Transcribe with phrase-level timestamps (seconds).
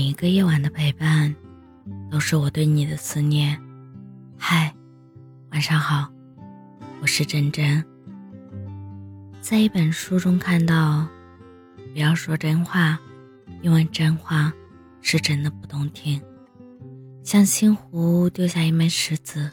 [0.00, 1.36] 每一个夜晚的陪伴，
[2.10, 3.60] 都是我对你的思念。
[4.38, 4.74] 嗨，
[5.52, 6.10] 晚上好，
[7.02, 7.84] 我是真真。
[9.42, 11.06] 在一本书中看到，
[11.92, 12.98] 不要说真话，
[13.60, 14.50] 因为真话
[15.02, 16.18] 是真的不动听。
[17.22, 19.50] 像星湖丢下一枚石子，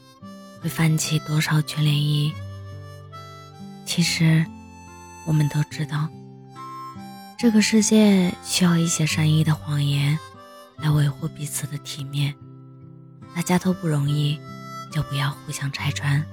[0.61, 2.31] 会泛起多少圈涟漪？
[3.85, 4.45] 其实，
[5.25, 6.07] 我们都知道。
[7.37, 10.17] 这个世界需要一些善意的谎言，
[10.77, 12.33] 来维护彼此的体面。
[13.35, 14.39] 大家都不容易，
[14.91, 16.23] 就不要互相拆穿。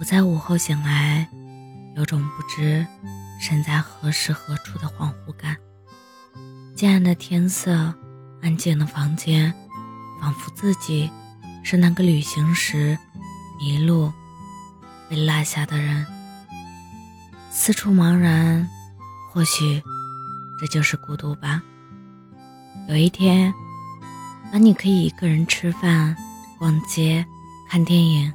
[0.00, 1.28] 我在午后醒来，
[1.94, 2.86] 有种不知
[3.40, 5.56] 身在何时何处的恍惚感。
[6.74, 7.94] 渐暗的天色，
[8.40, 9.52] 安静的房间，
[10.20, 11.10] 仿佛自己
[11.62, 12.98] 是那个旅行时
[13.60, 14.12] 迷路
[15.08, 16.06] 被落下的人，
[17.50, 18.68] 四处茫然。
[19.30, 19.82] 或许，
[20.58, 21.62] 这就是孤独吧。
[22.88, 23.54] 有一天，
[24.52, 26.16] 当你可以一个人吃饭、
[26.58, 27.24] 逛街、
[27.68, 28.32] 看电影，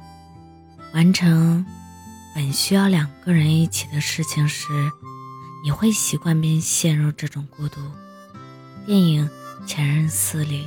[0.94, 1.64] 完成
[2.34, 4.90] 本需要两个人一起的事情时，
[5.62, 7.80] 你会习惯并陷入这种孤独。
[8.86, 9.28] 电影
[9.66, 10.66] 《前任四》里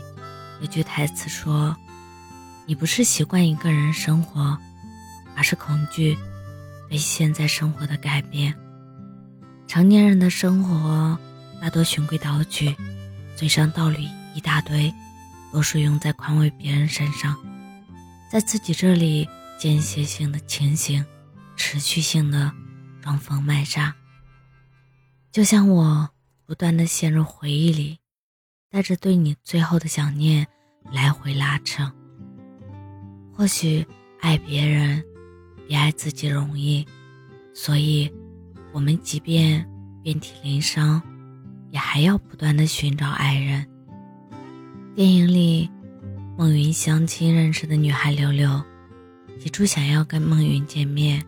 [0.61, 1.75] 有句台词说
[2.67, 4.57] ：“你不是习惯一个人生活，
[5.35, 6.17] 而是恐惧
[6.88, 8.53] 对现在生活的改变。”
[9.67, 11.17] 成年人的生活
[11.59, 12.75] 大多循规蹈矩，
[13.35, 14.93] 嘴上道理一大堆，
[15.51, 17.35] 都是用在宽慰别人身上，
[18.31, 19.27] 在自己这里
[19.59, 21.05] 间歇性的清醒，
[21.55, 22.51] 持续性的
[23.01, 23.95] 装疯卖傻。
[25.31, 26.09] 就像我
[26.45, 27.99] 不断的陷入回忆里，
[28.69, 30.47] 带着对你最后的想念
[30.91, 31.91] 来回拉扯。
[33.33, 33.85] 或许
[34.19, 35.03] 爱别人
[35.67, 36.88] 比爱自己容易，
[37.53, 38.11] 所以。
[38.73, 39.67] 我们即便
[40.01, 41.01] 遍体鳞伤，
[41.72, 43.66] 也还要不断的寻找爱人。
[44.95, 45.69] 电影里，
[46.38, 48.62] 孟云相亲认识的女孩柳柳，
[49.40, 51.23] 提出想要跟孟云见面，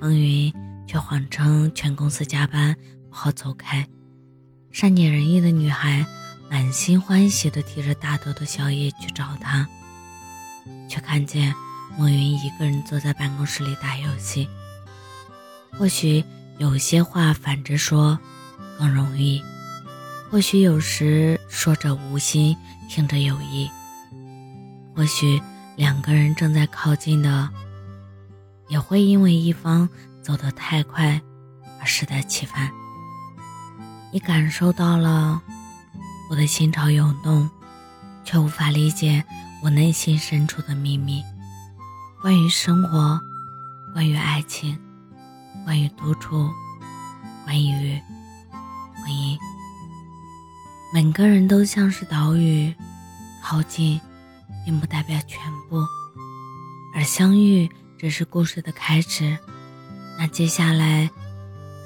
[0.00, 0.52] 孟云
[0.86, 2.76] 却谎称全公司加班
[3.08, 3.86] 不好走开。
[4.70, 6.04] 善解人意的女孩
[6.50, 9.66] 满心欢喜的提着大兜的宵夜去找他，
[10.88, 11.54] 却看见
[11.96, 14.46] 孟云一个人坐在办公室里打游戏。
[15.72, 16.22] 或许。
[16.58, 18.16] 有些话反着说
[18.78, 19.42] 更容易，
[20.32, 22.56] 或许有时说着无心，
[22.88, 23.70] 听着有意。
[24.96, 25.38] 或许
[25.76, 27.50] 两个人正在靠近的，
[28.66, 29.86] 也会因为一方
[30.22, 31.20] 走得太快
[31.78, 32.70] 而适得其反。
[34.10, 35.42] 你感受到了
[36.30, 37.46] 我的心潮涌动，
[38.24, 39.22] 却无法理解
[39.62, 41.22] 我内心深处的秘密。
[42.22, 43.20] 关于生活，
[43.92, 44.80] 关于爱情。
[45.66, 46.48] 关于独处，
[47.44, 48.00] 关于
[48.94, 49.36] 婚姻，
[50.94, 52.74] 每个人都像是岛屿，
[53.42, 53.98] 靠近
[54.64, 55.82] 并不代表全部，
[56.94, 57.66] 而相遇
[57.96, 59.38] 只是故事的开始。
[60.18, 61.08] 那接下来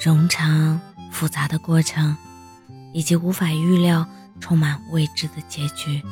[0.00, 0.80] 冗长
[1.12, 2.16] 复杂的过程，
[2.92, 4.04] 以及无法预料、
[4.40, 6.02] 充满未知的结局，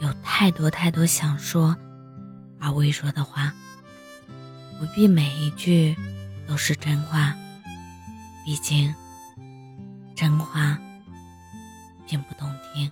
[0.00, 1.76] 有太多太多想说
[2.60, 3.52] 而未说的话，
[4.78, 5.96] 不必每一句。
[6.48, 7.32] 都是真话，
[8.44, 8.92] 毕竟
[10.16, 10.76] 真话
[12.10, 12.90] 并不动听。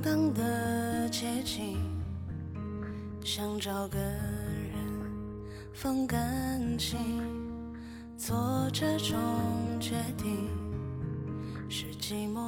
[0.00, 1.76] 荡的街景，
[3.24, 4.76] 想找个人
[5.72, 6.98] 放感情，
[8.16, 9.16] 做这种
[9.80, 10.48] 决定，
[11.68, 12.47] 是寂寞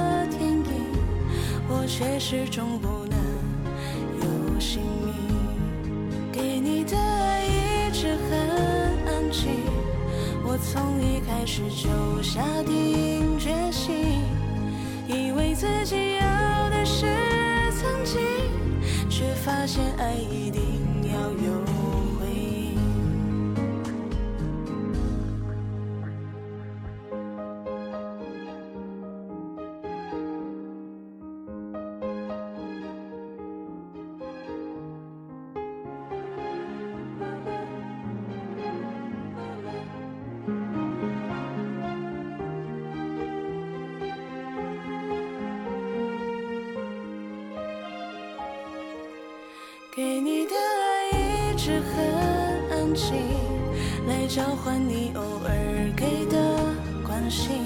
[1.91, 3.19] 却始终不能
[4.21, 5.13] 有姓名。
[6.31, 8.39] 给你的爱一直很
[9.05, 9.49] 安静，
[10.45, 14.23] 我从一开始就下定决心，
[15.05, 17.05] 以为自己要的是
[17.73, 18.21] 曾经，
[19.09, 20.61] 却发现爱一定
[21.11, 21.70] 要有
[49.93, 53.13] 给你的爱一直很安静，
[54.07, 56.37] 来交换你偶尔给的
[57.05, 57.65] 关心。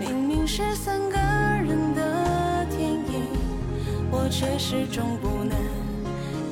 [0.00, 3.28] 明明是三个人的天意，
[4.10, 5.56] 我却始终不能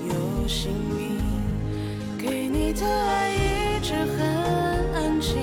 [0.09, 1.19] 有姓名。
[2.17, 4.25] 给你的爱一直很
[4.95, 5.35] 安静，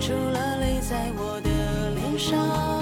[0.00, 2.81] 除了泪在我的脸上